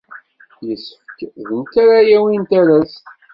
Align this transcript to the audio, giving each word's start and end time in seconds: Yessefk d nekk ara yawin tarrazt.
Yessefk 0.67 1.17
d 1.47 1.49
nekk 1.57 1.73
ara 1.83 1.99
yawin 2.09 2.43
tarrazt. 2.49 3.05